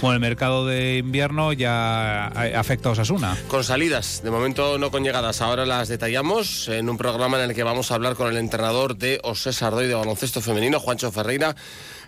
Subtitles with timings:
[0.00, 3.36] Bueno, el mercado de invierno ya afecta a Osasuna.
[3.48, 5.42] Con salidas, de momento no con llegadas.
[5.42, 8.96] Ahora las detallamos en un programa en el que vamos a hablar con el entrenador
[8.96, 11.54] de Osés Ardoy de baloncesto femenino, Juancho Ferreira.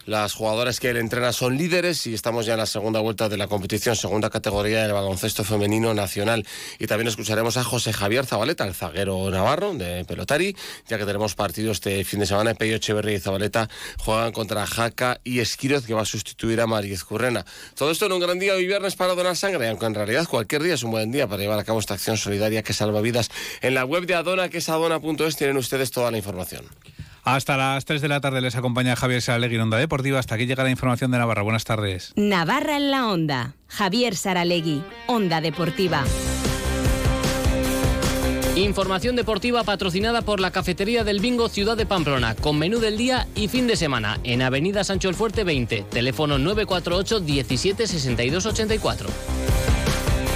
[0.09, 3.37] Las jugadoras que él entrena son líderes y estamos ya en la segunda vuelta de
[3.37, 6.47] la competición, segunda categoría del baloncesto femenino nacional.
[6.79, 11.35] Y también escucharemos a José Javier Zabaleta, el zaguero navarro de Pelotari, ya que tenemos
[11.35, 12.55] partido este fin de semana.
[12.55, 13.69] Peyo Echeverría y Zabaleta
[13.99, 17.45] juegan contra Jaca y Esquiroz, que va a sustituir a Mariz Currena.
[17.77, 20.63] Todo esto en un gran día hoy viernes para donar sangre, aunque en realidad cualquier
[20.63, 23.31] día es un buen día para llevar a cabo esta acción solidaria que salva vidas.
[23.61, 26.65] En la web de Adona, que es adona.es, tienen ustedes toda la información.
[27.29, 30.19] Hasta las 3 de la tarde les acompaña Javier Saralegui en Onda Deportiva.
[30.19, 31.43] Hasta aquí llega la información de Navarra.
[31.43, 32.15] Buenas tardes.
[32.17, 33.53] Navarra en la Onda.
[33.67, 36.05] Javier Saralegui, Onda Deportiva.
[38.57, 43.29] Información deportiva patrocinada por la Cafetería del Bingo Ciudad de Pamplona, con menú del día
[43.35, 49.09] y fin de semana, en Avenida Sancho el Fuerte 20, teléfono 948 17 62 84.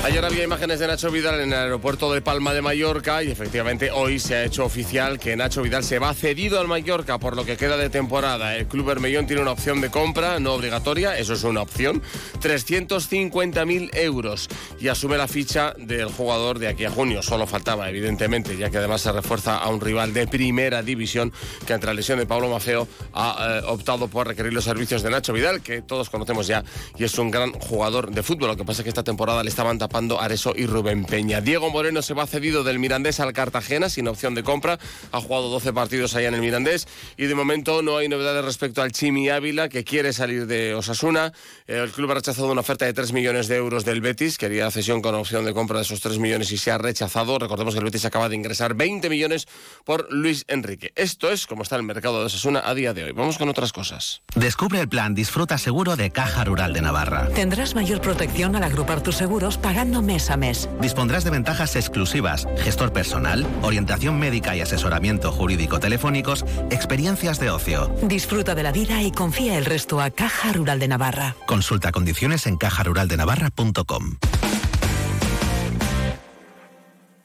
[0.04, 3.92] Ayer había imágenes de Nacho Vidal en el aeropuerto de Palma de Mallorca y efectivamente
[3.92, 7.44] hoy se ha hecho oficial que Nacho Vidal se va cedido al Mallorca por lo
[7.44, 8.56] que queda de temporada.
[8.56, 12.02] El club Bermellón tiene una opción de compra no obligatoria, eso es una opción,
[12.40, 14.48] 350.000 euros
[14.80, 17.22] y asume la ficha del jugador de aquí a junio.
[17.22, 21.32] Solo faltaba, evidentemente, ya que además se refuerza a un rival de primera división
[21.64, 25.10] que ante la lesión de Pablo Mafeo ha eh, optado por requerir los servicios de
[25.10, 26.64] Nacho Vidal, que todos conocemos ya
[26.98, 28.48] y es un gran jugador de fútbol.
[28.48, 31.40] Lo que pasa es que esta temporada le estaban tapando Areso y Rubén Peña.
[31.40, 34.78] Diego Moreno se va cedido del Mirandés al Cartagena sin opción de compra.
[35.12, 38.82] Ha jugado 12 partidos allá en el Mirandés y de momento no hay novedades respecto
[38.82, 41.32] al Chimi Ávila que quiere salir de Osasuna.
[41.66, 44.38] El club ha rechazado una oferta de 3 millones de euros del Betis.
[44.38, 47.38] Quería cesión con opción de compra de esos 3 millones y se ha rechazado.
[47.38, 49.46] Recordemos que el Betis acaba de ingresar 20 millones
[49.84, 50.92] por Luis Enrique.
[50.96, 53.12] Esto es como está el mercado de Osasuna a día de hoy.
[53.12, 54.22] Vamos con otras cosas.
[54.34, 57.28] Descubre el plan Disfruta Seguro de Caja Rural de Navarra.
[57.34, 60.68] Tendrás mayor protección al agrupar tus seguros pagando mes a mes.
[60.80, 67.92] Dispondrás de ventajas exclusivas, gestor personal, orientación médica y asesoramiento jurídico telefónicos, experiencias de ocio.
[68.02, 71.34] Disfruta de la vida y confía el resto a Caja Rural de Navarra.
[71.46, 74.18] Consulta condiciones en cajaruraldenavarra.com.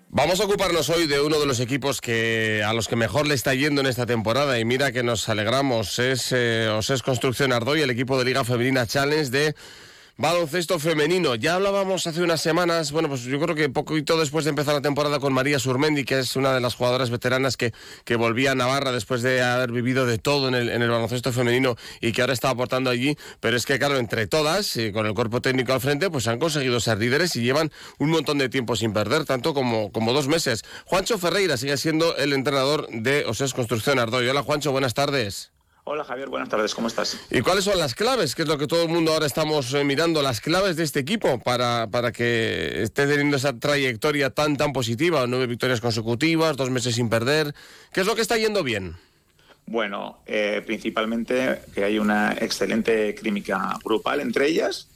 [0.09, 3.35] Vamos a ocuparnos hoy de uno de los equipos que a los que mejor le
[3.35, 7.81] está yendo en esta temporada y mira que nos alegramos es eh, Osés Construcción Ardoy,
[7.81, 9.55] el equipo de Liga Femenina Challenge de
[10.17, 11.35] baloncesto femenino.
[11.35, 14.81] Ya hablábamos hace unas semanas, bueno, pues yo creo que poquito después de empezar la
[14.81, 17.71] temporada con María Surmendi, que es una de las jugadoras veteranas que,
[18.03, 22.11] que volvía a Navarra después de haber vivido de todo en el, baloncesto femenino y
[22.11, 23.15] que ahora está aportando allí.
[23.39, 26.39] Pero es que, claro, entre todas, y con el cuerpo técnico al frente, pues han
[26.39, 30.27] conseguido ser líderes y llevan un montón de tiempo sin perder, tanto como, como dos
[30.27, 30.63] meses.
[30.85, 34.27] Juancho Ferreira sigue siendo el entrenador de Osés Construcción Ardoy.
[34.27, 35.51] Hola, Juancho, buenas tardes.
[35.89, 37.17] Hola Javier, buenas tardes, ¿cómo estás?
[37.31, 38.35] ¿Y cuáles son las claves?
[38.35, 40.99] Que es lo que todo el mundo ahora estamos eh, mirando, las claves de este
[40.99, 46.69] equipo para, para que esté teniendo esa trayectoria tan tan positiva, nueve victorias consecutivas, dos
[46.71, 47.55] meses sin perder.
[47.93, 48.97] ¿Qué es lo que está yendo bien?
[49.65, 54.89] Bueno, eh, principalmente que hay una excelente química grupal entre ellas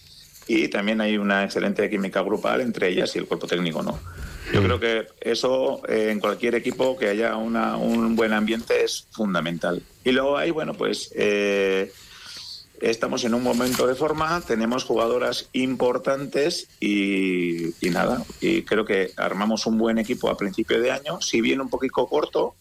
[0.45, 3.97] y también hay una excelente química grupal entre ellas y el cuerpo técnico, ¿no?
[4.63, 9.81] Creo que eso eh, en cualquier equipo que haya un buen ambiente es fundamental.
[10.03, 11.91] Y luego hay, bueno, pues eh,
[12.81, 19.65] estamos en un momento de forma, tenemos jugadoras importantes y, nada, y creo que armamos
[19.65, 22.55] un buen equipo a principio de año, si bien un poquito corto,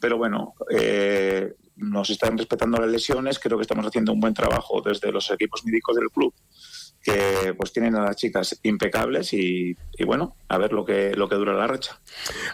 [0.00, 4.82] pero bueno, eh, nos están respetando las lesiones, creo que estamos haciendo un buen trabajo
[4.82, 6.34] desde los equipos médicos del club
[7.02, 11.34] que pues tienen a las chicas impecables y, bueno, a ver lo que, lo que
[11.36, 11.98] dura la racha.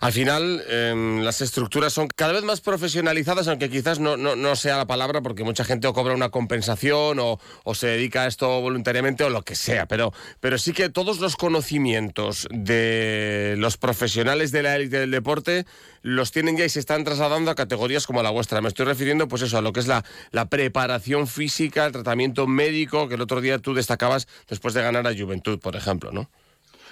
[0.00, 4.76] Al final, em, las estructuras son cada vez más profesionalizadas, aunque quizás no, no, sea
[4.76, 8.60] la palabra, porque mucha gente o cobra una compensación o, o, se dedica a esto
[8.60, 14.52] voluntariamente o lo que sea, pero, pero sí que todos los conocimientos de los profesionales
[14.52, 15.66] de la élite del deporte
[16.06, 18.60] los tienen ya y se están trasladando a categorías como la vuestra.
[18.60, 22.46] Me estoy refiriendo pues eso, a lo que es la, la preparación física, el tratamiento
[22.46, 26.30] médico, que el otro día tú destacabas después de ganar a Juventud, por ejemplo, ¿no?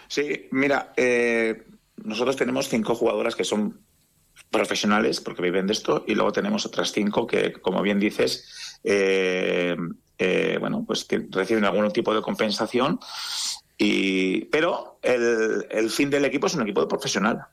[0.08, 1.62] Sí, mira, eh,
[2.02, 3.80] nosotros tenemos cinco jugadoras que son
[4.50, 9.76] profesionales porque viven de esto y luego tenemos otras cinco que, como bien dices, eh,
[10.18, 12.98] eh, bueno, pues reciben algún tipo de compensación.
[13.78, 17.46] Y, pero el, el fin del equipo es un equipo de profesional.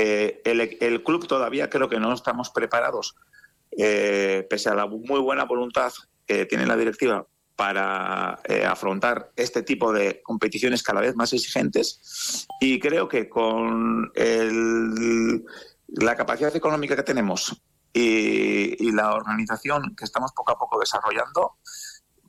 [0.00, 3.16] Eh, el, club todavía creo que no estamos preparados,
[3.76, 5.92] eh, pese a la muy buena voluntad
[6.24, 12.46] que tiene la directiva para eh, afrontar este tipo de competiciones cada vez más exigentes.
[12.60, 14.12] Y creo que con
[15.88, 17.60] la capacidad económica que tenemos
[17.92, 21.56] y, la organización que estamos poco a poco desarrollando,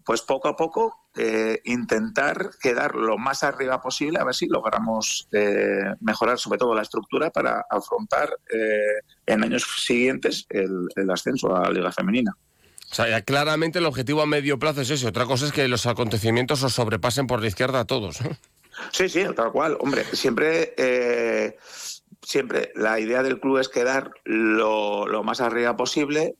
[0.09, 5.27] pues poco a poco eh, intentar quedar lo más arriba posible, a ver si logramos
[5.31, 11.55] eh, mejorar sobre todo la estructura para afrontar eh, en años siguientes el, el ascenso
[11.55, 12.35] a la Liga Femenina.
[12.91, 15.05] O sea, ya claramente el objetivo a medio plazo es ese.
[15.05, 18.17] Otra cosa es que los acontecimientos os sobrepasen por la izquierda a todos.
[18.91, 19.77] Sí, sí, tal cual.
[19.79, 21.55] Hombre, siempre, eh,
[22.23, 26.35] siempre la idea del club es quedar lo, lo más arriba posible.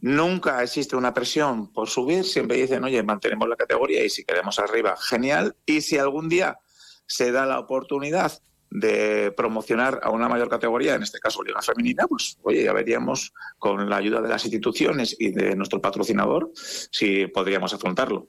[0.00, 2.24] Nunca existe una presión por subir.
[2.24, 5.56] Siempre dicen, oye, mantenemos la categoría y si quedamos arriba, genial.
[5.66, 6.58] Y si algún día
[7.06, 12.06] se da la oportunidad de promocionar a una mayor categoría, en este caso Liga Femenina,
[12.06, 17.26] pues oye, ya veríamos con la ayuda de las instituciones y de nuestro patrocinador si
[17.26, 18.28] podríamos afrontarlo.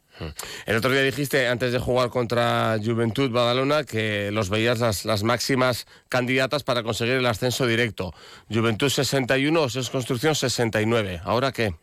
[0.65, 5.23] El otro día dijiste, antes de jugar contra Juventud Badalona, que los veías las, las
[5.23, 8.13] máximas candidatas para conseguir el ascenso directo.
[8.49, 11.21] Juventud 61, Oses Construcción 69.
[11.23, 11.75] ¿Ahora qué?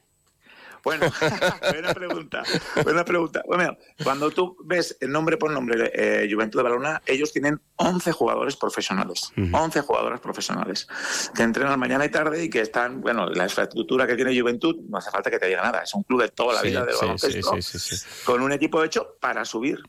[0.87, 1.11] Bueno,
[1.73, 2.43] buena pregunta.
[2.85, 3.43] Buena pregunta.
[3.44, 8.12] Bueno, cuando tú ves el nombre por nombre eh, Juventud de Balona, ellos tienen 11
[8.12, 9.33] jugadores profesionales.
[9.53, 10.87] 11 jugadores profesionales
[11.35, 14.99] que entrenan mañana y tarde y que están, bueno, la infraestructura que tiene Juventud, no
[14.99, 15.81] hace falta que te diga nada.
[15.83, 18.06] Es un club de toda la Sí, vida sí, baloncesto sí, sí, sí.
[18.25, 19.81] con un equipo hecho para subir.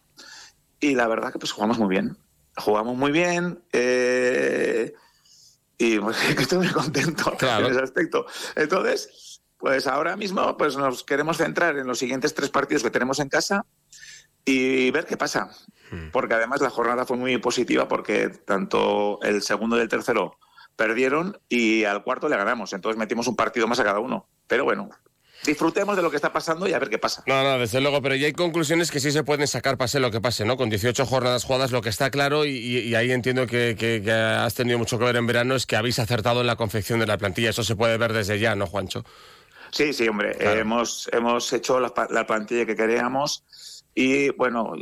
[0.80, 2.18] Y la verdad que pues jugamos muy bien.
[2.56, 3.64] Jugamos muy bien.
[3.72, 4.94] eh,
[5.78, 7.68] y pues, estoy muy contento Claro.
[7.68, 8.26] en ese aspecto.
[8.56, 13.19] Entonces, pues ahora mismo pues nos queremos centrar en los siguientes tres partidos que tenemos
[13.19, 13.65] en casa
[14.45, 15.50] y ver qué pasa.
[16.12, 20.38] Porque además la jornada fue muy positiva porque tanto el segundo y el tercero
[20.75, 22.74] perdieron y al cuarto le ganamos.
[22.74, 24.27] Entonces metimos un partido más a cada uno.
[24.48, 24.89] Pero bueno,
[25.45, 27.24] disfrutemos de lo que está pasando y a ver qué pasa.
[27.25, 30.12] No, no, desde luego, pero ya hay conclusiones que sí se pueden sacar, pase lo
[30.12, 30.57] que pase, ¿no?
[30.57, 34.01] Con 18 jornadas jugadas, lo que está claro, y, y- y ahí entiendo que, que-
[34.04, 37.00] que has tenido mucho que ver en verano, es que habéis acertado en la confección
[37.00, 37.50] de la plantilla.
[37.51, 39.04] Eso se puede ver desde ya, ¿no, Juancho?
[39.72, 40.36] Sí, sí, hombre.
[40.36, 40.58] Claro.
[40.58, 44.74] Eh, hemos, hemos hecho la, plantilla que queríamos y, bueno,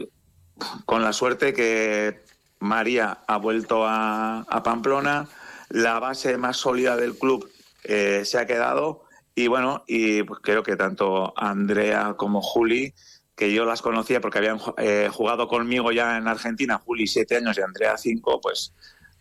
[0.85, 2.21] con la suerte que
[2.59, 5.27] María ha vuelto a, a Pamplona,
[5.69, 7.49] la base más sólida del club
[7.83, 9.03] eh, se ha quedado
[9.35, 12.93] y, bueno, y pues creo que tanto Andrea como Juli,
[13.35, 17.57] que yo las conocía porque habían eh, jugado conmigo ya en Argentina, Juli siete años
[17.57, 18.73] y Andrea cinco, pues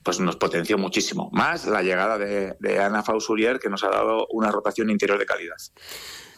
[0.05, 1.31] pues nos potenció muchísimo.
[1.33, 5.27] Más la llegada de, de Ana Fausurier, que nos ha dado una rotación interior de
[5.27, 5.57] calidad.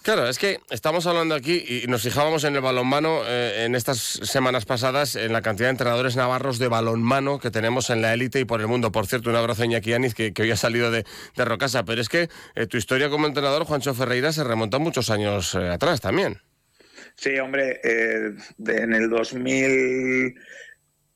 [0.03, 3.99] Claro, es que estamos hablando aquí y nos fijábamos en el balonmano eh, en estas
[3.99, 8.39] semanas pasadas en la cantidad de entrenadores navarros de balonmano que tenemos en la élite
[8.39, 8.93] y por el mundo.
[8.93, 11.05] Por cierto, un abrazo a Iñaki Aniz, que, que hoy ha salido de,
[11.35, 11.85] de Rocasa.
[11.85, 15.71] Pero es que eh, tu historia como entrenador, Juancho Ferreira, se remonta muchos años eh,
[15.71, 16.41] atrás también.
[17.17, 19.11] Sí, hombre, eh, de- en el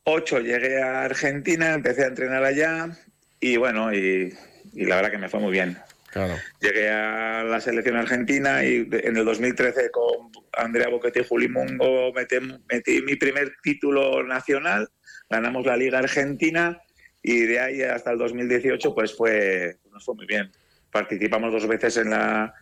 [0.07, 2.97] 2008 llegué a Argentina, empecé a entrenar allá
[3.41, 4.35] y bueno, y,
[4.73, 5.79] y la verdad que me fue muy bien.
[6.11, 6.35] Claro.
[6.61, 12.13] Llegué a la selección argentina y en el 2013 con Andrea Boquete y Juli Mungo
[12.13, 12.37] metí,
[12.69, 14.91] metí mi primer título nacional,
[15.29, 16.81] ganamos la Liga Argentina
[17.23, 20.51] y de ahí hasta el 2018 pues fue, nos fue muy bien.
[20.91, 22.53] Participamos dos veces en la,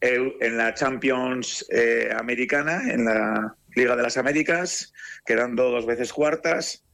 [0.00, 4.92] en la Champions eh, americana, en la Liga de las Américas,
[5.24, 6.84] quedando dos veces cuartas.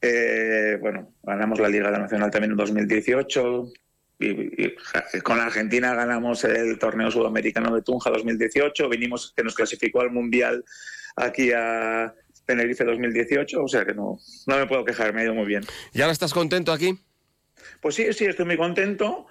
[0.00, 3.72] Eh, bueno, ganamos la Liga Nacional también en 2018.
[4.20, 4.74] Y, y,
[5.22, 8.88] con Argentina ganamos el torneo sudamericano de Tunja 2018.
[8.88, 10.64] Vinimos que nos clasificó al Mundial
[11.16, 12.14] aquí a
[12.44, 13.62] Tenerife 2018.
[13.62, 15.64] O sea que no, no me puedo quejar, me ha ido muy bien.
[15.92, 16.98] ¿Y ahora estás contento aquí?
[17.80, 19.26] Pues sí, sí, estoy muy contento,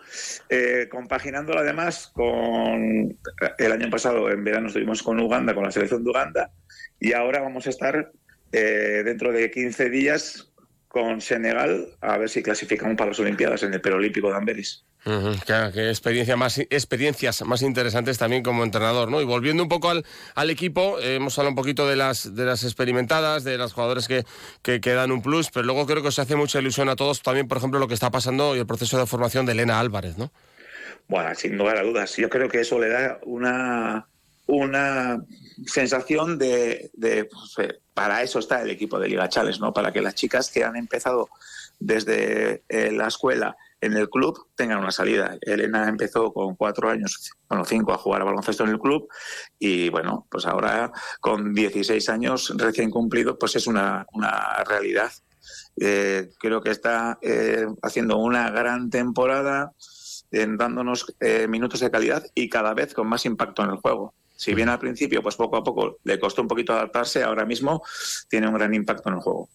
[0.50, 3.18] eh, compaginándolo además con
[3.58, 6.52] el año pasado, en verano estuvimos con Uganda, con la selección de Uganda,
[7.00, 8.12] y ahora vamos a estar
[8.52, 10.50] eh, dentro de 15 días
[10.88, 14.84] con Senegal a ver si clasificamos para las Olimpiadas en el Perolímpico de Amberes.
[15.46, 19.22] Claro, qué experiencia más, experiencias más interesantes también como entrenador, ¿no?
[19.22, 20.04] Y volviendo un poco al,
[20.36, 24.08] al equipo, eh, hemos hablado un poquito de las, de las experimentadas, de las jugadores
[24.08, 24.26] que,
[24.62, 27.22] que, que dan un plus, pero luego creo que se hace mucha ilusión a todos
[27.22, 30.18] también, por ejemplo, lo que está pasando y el proceso de formación de Elena Álvarez,
[30.18, 30.32] ¿no?
[31.08, 32.18] Bueno, sin lugar a dudas.
[32.18, 34.08] Yo creo que eso le da una,
[34.48, 35.22] una
[35.66, 39.74] sensación de, pues, eh, para eso está el equipo de Liga Chales, ¿no?
[39.74, 41.30] Para que las chicas que han empezado
[41.80, 45.38] desde eh, la escuela en el club tengan una salida.
[45.42, 49.08] Elena empezó con cuatro años, bueno, cinco a jugar a baloncesto en el club
[49.60, 55.12] y bueno, pues ahora con 16 años recién cumplidos, pues es una, una realidad.
[55.80, 59.74] Eh, creo que está eh, haciendo una gran temporada,
[60.32, 64.14] eh, dándonos eh, minutos de calidad y cada vez con más impacto en el juego.
[64.38, 67.84] Si bien al principio, pues poco a poco le costó un poquito adaptarse, ahora mismo
[68.30, 69.50] tiene un gran impacto en el juego.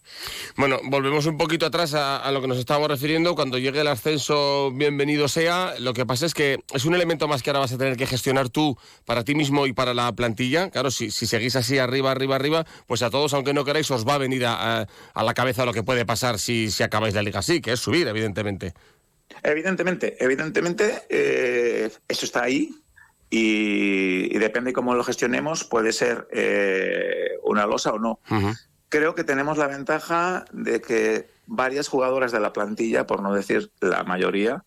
[0.56, 3.36] Bueno, volvemos un poquito atrás a, lo que nos estábamos refiriendo.
[3.36, 5.74] Cuando llegue el ascenso, bienvenido sea.
[5.78, 8.08] Lo que pasa es que es un elemento más que ahora vas a tener que
[8.08, 10.68] gestionar tú para ti mismo y para la plantilla.
[10.70, 14.06] Claro, si, si seguís así arriba, arriba, arriba, pues a todos, aunque no queráis, os
[14.06, 17.38] va a venir a, la cabeza lo que puede pasar si, si acabáis la liga
[17.38, 18.74] así, que es subir, evidentemente.
[19.44, 22.74] Evidentemente, evidentemente, eh, eso está ahí
[23.34, 28.20] y, depende cómo lo gestionemos, puede ser eh, una losa o no.
[28.90, 33.72] Creo que tenemos la ventaja de que varias jugadoras de la plantilla, por no decir
[33.80, 34.64] la mayoría,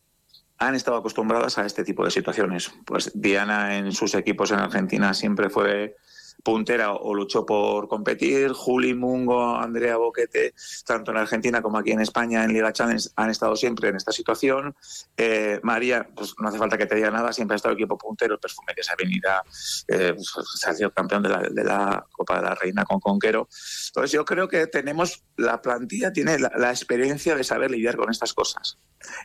[0.58, 2.72] han estado acostumbradas a este tipo de situaciones.
[2.86, 5.96] Pues Diana en sus equipos en Argentina siempre fue
[6.44, 8.52] puntera o luchó por competir.
[8.52, 10.54] Juli Mungo, Andrea Boquete,
[10.86, 14.12] tanto en Argentina como aquí en España en Liga Challenge han estado siempre en esta
[14.12, 14.76] situación.
[15.18, 18.34] Eh, María, pues no hace falta que te diga nada, siempre ha estado equipo puntero,
[18.36, 19.44] el perfume de esa avenida,
[19.88, 23.00] eh, pues, se ha sido campeón de la, de la, Copa de la Reina con
[23.00, 23.48] Conquero.
[23.88, 28.34] Entonces yo creo que tenemos, la plantilla tiene la, experiencia de saber lidiar con estas
[28.34, 28.78] cosas.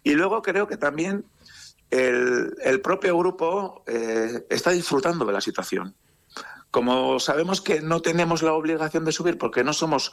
[0.02, 1.24] Y luego creo que también
[1.90, 5.94] el, propio grupo eh, está disfrutando de la situación.
[6.70, 10.12] Como sabemos que no tenemos la obligación de subir porque no somos,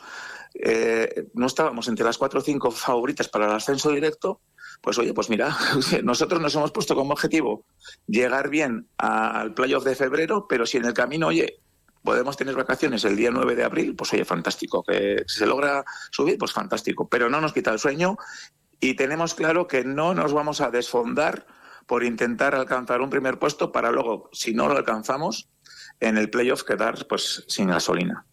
[0.56, 4.42] eh, no estábamos entre las cuatro o cinco favoritas para el ascenso directo,
[4.82, 5.56] pues oye, pues mira,
[6.04, 7.66] nosotros nos hemos puesto como objetivo
[8.08, 11.62] llegar bien al playoff de febrero, pero si en el camino, oye,
[12.04, 14.82] podemos tener vacaciones el día 9 de abril, pues oye, fantástico.
[14.82, 17.08] Que si se logra subir, pues fantástico.
[17.10, 18.18] Pero no nos quita el sueño
[18.80, 21.46] y tenemos claro que no nos vamos a desfondar
[21.86, 25.50] por intentar alcanzar un primer puesto para luego, si no lo alcanzamos,
[26.00, 28.26] en el playoff quedar pues sin gasolina.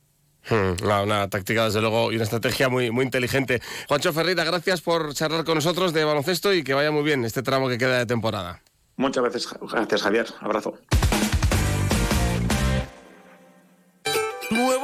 [0.49, 3.63] Hmm, una, táctica, desde luego, y una estrategia muy, muy inteligente.
[3.89, 7.43] Juancho Ferreira, gracias por charlar con nosotros de baloncesto y que vaya muy bien este
[7.43, 8.61] tramo que queda de temporada.
[8.97, 10.27] Muchas veces, gracias Javier.
[10.41, 10.79] Abrazo.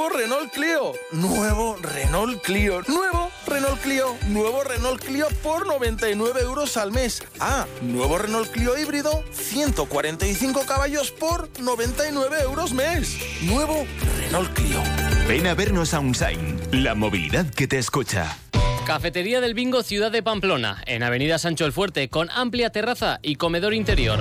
[0.01, 0.93] Nuevo Renault Clio.
[1.13, 2.81] Nuevo Renault Clio.
[2.89, 4.17] Nuevo Renault Clio.
[4.29, 7.23] Nuevo Renault Clio por 99 euros al mes.
[7.39, 9.23] Ah, nuevo Renault Clio híbrido.
[9.31, 13.19] 145 caballos por 99 euros mes.
[13.43, 13.85] Nuevo
[14.19, 14.83] Renault Clio.
[15.29, 16.59] Ven a vernos a Unsign.
[16.73, 18.39] La movilidad que te escucha.
[18.87, 23.37] Cafetería del Bingo Ciudad de Pamplona, en Avenida Sancho el Fuerte, con amplia terraza y
[23.37, 24.21] comedor interior.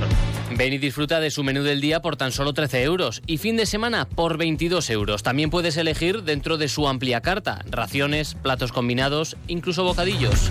[0.56, 3.56] Ven y disfruta de su menú del día por tan solo 13 euros y fin
[3.56, 5.24] de semana por 22 euros.
[5.24, 10.50] También puedes elegir dentro de su amplia carta, raciones, platos combinados, incluso bocadillos.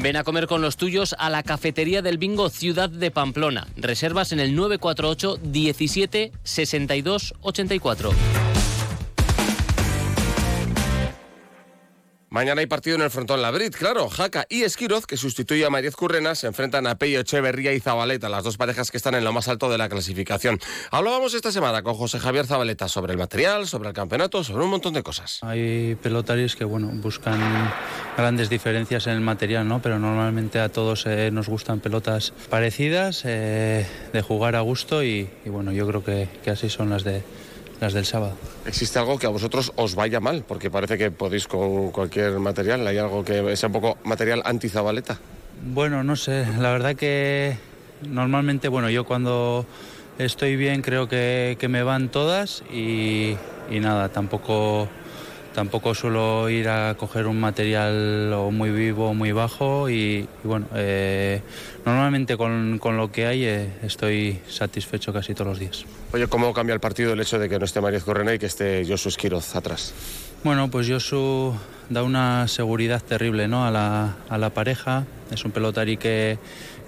[0.00, 3.66] Ven a comer con los tuyos a la cafetería del Bingo Ciudad de Pamplona.
[3.76, 8.47] Reservas en el 948 17 62 84.
[12.30, 14.10] Mañana hay partido en el frontón Labrit, claro.
[14.10, 18.28] Jaca y Esquiroz, que sustituye a Mariez Currena, se enfrentan a Peyo Echeverría y Zabaleta,
[18.28, 20.60] las dos parejas que están en lo más alto de la clasificación.
[20.90, 24.68] Hablábamos esta semana con José Javier Zabaleta sobre el material, sobre el campeonato, sobre un
[24.68, 25.38] montón de cosas.
[25.42, 27.40] Hay pelotarios que bueno buscan
[28.14, 29.80] grandes diferencias en el material, ¿no?
[29.80, 35.30] pero normalmente a todos eh, nos gustan pelotas parecidas, eh, de jugar a gusto y,
[35.46, 37.22] bueno, yo creo que así son las de
[37.80, 38.34] las del sábado.
[38.66, 40.44] ¿Existe algo que a vosotros os vaya mal?
[40.46, 42.86] Porque parece que podéis con cualquier material.
[42.86, 45.18] ¿Hay algo que sea un poco material anti-zabaleta?
[45.72, 46.46] Bueno, no sé.
[46.58, 47.56] La verdad que
[48.02, 49.66] normalmente, bueno, yo cuando
[50.18, 53.36] estoy bien creo que, me van todas y,
[53.70, 54.88] y nada, tampoco
[55.58, 60.66] tampoco suelo ir a coger un material o muy vivo o muy bajo y, bueno,
[60.76, 61.42] eh,
[61.84, 65.84] normalmente con, lo que hay eh, estoy satisfecho casi todos los días.
[66.12, 68.46] Oye, ¿cómo cambia el partido el hecho de que no esté María Correna y que
[68.46, 69.92] esté Josu Esquiroz atrás?
[70.44, 71.56] Bueno, pues Josu
[71.90, 73.66] da una seguridad terrible ¿no?
[73.66, 76.38] a, la, a la pareja, es un pelotari que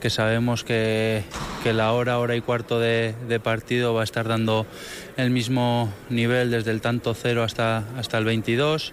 [0.01, 1.23] que sabemos que,
[1.65, 4.67] la hora, hora y cuarto de, partido va a estar dando
[5.17, 8.93] el mismo nivel desde el tanto cero hasta, hasta el 22.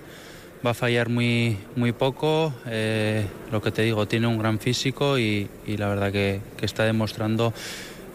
[0.66, 5.18] Va a fallar muy, muy poco, eh, lo que te digo, tiene un gran físico
[5.18, 7.54] y, la verdad que, está demostrando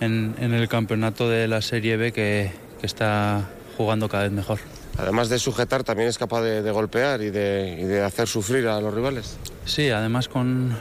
[0.01, 2.51] en, el campeonato de la Serie B que,
[2.83, 4.59] está jugando cada vez mejor.
[4.99, 8.81] Además de sujetar, también es capaz de, golpear y de, y de hacer sufrir a
[8.81, 9.39] los rivales.
[9.65, 10.77] Sí, además con,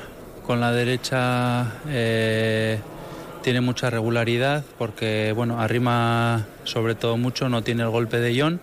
[0.51, 2.77] con la derecha eh,
[3.41, 8.59] tiene mucha regularidad porque bueno, arrima sobre todo mucho, no tiene el golpe de John,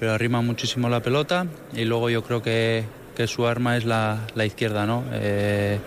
[0.00, 2.86] pero arrima muchísimo la pelota y luego yo creo que,
[3.28, 5.04] su arma es la, izquierda, ¿no?
[5.12, 5.78] Eh,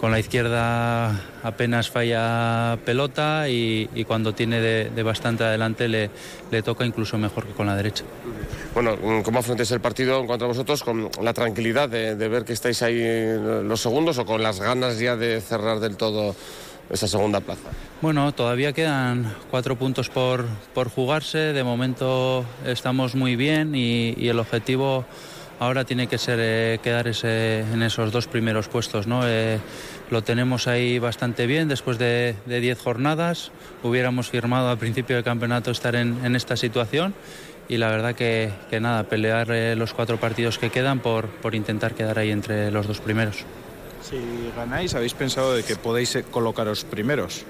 [0.00, 1.10] con la izquierda
[1.42, 6.10] apenas falla pelota y, cuando tiene de, bastante adelante le,
[6.50, 8.04] le, toca incluso mejor que con la derecha.
[8.74, 10.82] Bueno, ¿cómo afrontáis el partido contra vosotros?
[10.82, 13.02] ¿Con la tranquilidad de, ver que estáis ahí
[13.64, 16.34] los segundos o con las ganas ya de cerrar del todo
[16.90, 17.68] esa segunda plaza.
[18.00, 21.52] Bueno, todavía quedan cuatro puntos por, por jugarse.
[21.52, 25.04] De momento estamos muy bien y, y el objetivo
[25.58, 29.06] ahora tiene que ser eh, quedar ese, en esos dos primeros puestos.
[29.06, 29.20] ¿no?
[29.26, 29.58] Eh,
[30.10, 33.50] lo tenemos ahí bastante bien después de 10 jornadas.
[33.82, 37.14] Hubiéramos firmado al principio del campeonato estar en, en esta situación
[37.68, 41.54] y la verdad que, que nada, pelear eh, los cuatro partidos que quedan por, por
[41.54, 43.44] intentar quedar ahí entre los dos primeros.
[44.02, 44.16] Si
[44.56, 47.44] ganáis, ¿habéis pensado de que podéis eh, colocaros primeros?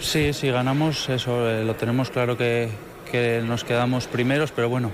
[0.00, 2.70] Sí, si ganamos, eso lo tenemos claro que,
[3.10, 4.90] que nos quedamos primeros, pero bueno,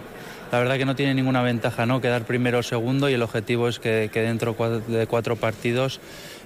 [0.50, 3.68] la verdad que no tiene ninguna ventaja no quedar primero o segundo y el objetivo
[3.68, 6.00] es que, que dentro de cuatro partidos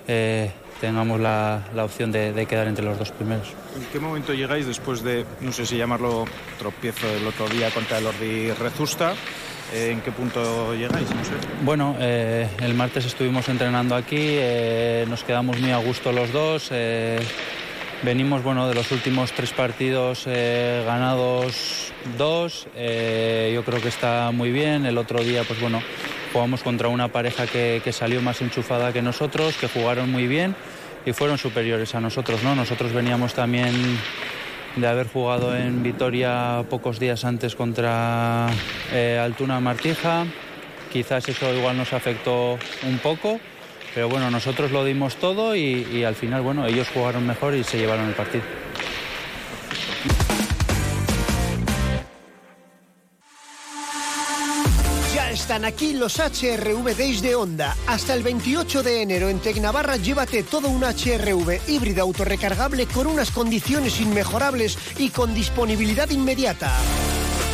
[0.07, 3.49] eh, tengamos la, la opción de, de, quedar entre los dos primeros.
[3.77, 6.27] ¿En qué momento llegáis después de, no sé si llamarlo
[6.59, 9.15] tropiezo del otro día contra el Ordi Rezusta?
[9.73, 11.09] Eh, ¿En qué punto llegáis?
[11.11, 11.33] No sé.
[11.63, 14.39] Bueno, eh, el martes estuvimos entrenando aquí,
[15.09, 16.71] nos quedamos muy a gusto los dos.
[18.05, 22.67] Eh, venimos bueno, de los últimos tres partidos eh, ganados dos.
[22.75, 24.87] yo creo que está muy bien.
[24.87, 25.83] El otro día, pues bueno,
[26.33, 30.55] jugamos contra una pareja que, que, salió más enchufada que nosotros, que jugaron muy bien
[31.07, 32.43] y fueron superiores a nosotros.
[32.43, 32.55] ¿no?
[32.55, 33.73] Nosotros veníamos también
[34.77, 38.49] de haber jugado en Vitoria pocos días antes contra
[38.93, 40.27] eh, Altuna Martija.
[40.93, 43.41] Quizás eso igual nos afectó un poco,
[43.95, 47.79] pero bueno, nosotros lo dimos todo y, al final, bueno, ellos jugaron mejor y se
[47.79, 48.43] llevaron el partido.
[55.33, 57.77] están aquí los HRV Days de Honda.
[57.87, 63.31] Hasta el 28 de enero en Tecnavarra llévate todo un HRV híbrido autorrecargable con unas
[63.31, 66.73] condiciones inmejorables y con disponibilidad inmediata.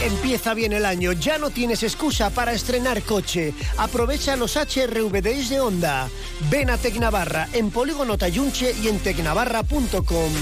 [0.03, 3.53] Empieza bien el año, ya no tienes excusa para estrenar coche.
[3.77, 6.09] Aprovecha los HRV Days de Honda.
[6.51, 10.33] Ven a Tecnavarra en Polígono Tayunche y en tecnavarra.com.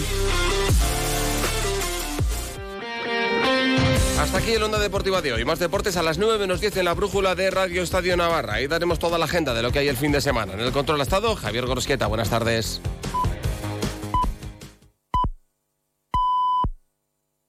[4.21, 5.45] Hasta aquí el Onda Deportiva de hoy.
[5.45, 8.55] Más deportes a las 9 menos 10 en la brújula de Radio Estadio Navarra.
[8.55, 10.53] Ahí daremos toda la agenda de lo que hay el fin de semana.
[10.53, 12.07] En el control ha estado Javier Gorosqueta.
[12.07, 12.81] Buenas tardes.